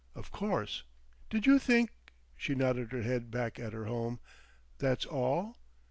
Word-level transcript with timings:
Of 0.15 0.31
course. 0.31 0.81
Did 1.29 1.45
you 1.45 1.59
think"—she 1.59 2.55
nodded 2.55 2.91
her 2.91 3.03
head 3.03 3.29
back 3.29 3.59
at 3.59 3.71
her 3.73 3.85
home—"that's 3.85 5.05
all?" 5.05 5.57